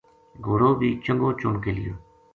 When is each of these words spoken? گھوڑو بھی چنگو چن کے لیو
گھوڑو 0.45 0.69
بھی 0.79 0.89
چنگو 1.03 1.29
چن 1.39 1.53
کے 1.63 1.71
لیو 1.77 1.95